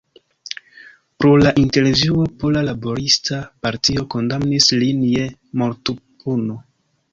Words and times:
Pro 1.23 1.33
la 1.41 1.51
intervjuo 1.63 2.25
Pola 2.43 2.63
Laborista 2.69 3.43
Partio 3.67 4.07
kondamnis 4.15 4.73
lin 4.81 5.07
je 5.13 5.31
mortpuno. 5.65 6.61